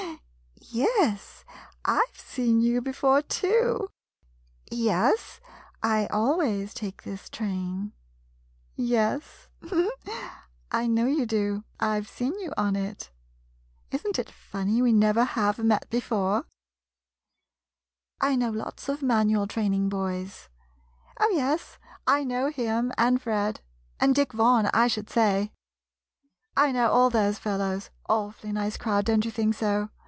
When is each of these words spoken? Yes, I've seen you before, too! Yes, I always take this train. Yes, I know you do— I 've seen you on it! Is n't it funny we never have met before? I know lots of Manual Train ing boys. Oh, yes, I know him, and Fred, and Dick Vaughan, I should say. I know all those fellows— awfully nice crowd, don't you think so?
Yes, 0.73 1.43
I've 1.83 2.01
seen 2.15 2.61
you 2.61 2.79
before, 2.81 3.21
too! 3.21 3.89
Yes, 4.71 5.41
I 5.83 6.07
always 6.09 6.73
take 6.73 7.03
this 7.03 7.29
train. 7.29 7.91
Yes, 8.77 9.47
I 10.71 10.87
know 10.87 11.07
you 11.07 11.25
do— 11.25 11.63
I 11.79 11.99
've 11.99 12.07
seen 12.07 12.39
you 12.39 12.53
on 12.55 12.75
it! 12.77 13.11
Is 13.91 14.05
n't 14.07 14.17
it 14.17 14.31
funny 14.31 14.81
we 14.81 14.93
never 14.93 15.23
have 15.25 15.57
met 15.59 15.89
before? 15.89 16.45
I 18.21 18.35
know 18.37 18.51
lots 18.51 18.87
of 18.87 19.01
Manual 19.03 19.47
Train 19.47 19.73
ing 19.73 19.89
boys. 19.89 20.47
Oh, 21.19 21.29
yes, 21.35 21.77
I 22.07 22.23
know 22.23 22.49
him, 22.49 22.93
and 22.97 23.21
Fred, 23.21 23.59
and 23.99 24.15
Dick 24.15 24.31
Vaughan, 24.31 24.69
I 24.73 24.87
should 24.87 25.09
say. 25.09 25.51
I 26.55 26.71
know 26.71 26.89
all 26.89 27.09
those 27.09 27.39
fellows— 27.39 27.89
awfully 28.09 28.51
nice 28.53 28.77
crowd, 28.77 29.05
don't 29.05 29.25
you 29.25 29.31
think 29.31 29.55
so? 29.55 29.89